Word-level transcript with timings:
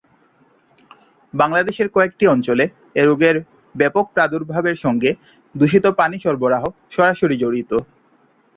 বাংলাদেশের 1.33 1.87
কয়েকটি 1.89 2.25
অঞ্চলে 2.27 2.65
এ 2.95 3.03
রোগের 3.05 3.35
ব্যাপক 3.75 4.05
প্রাদুর্ভাবের 4.15 4.77
সঙ্গে 4.85 5.09
দূষিত 5.55 5.85
পানি 5.99 6.17
সরবরাহ 6.19 6.63
সরাসরি 6.89 7.35
জড়িত। 7.43 7.71